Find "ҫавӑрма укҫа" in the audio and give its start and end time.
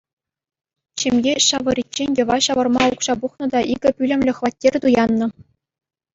2.47-3.13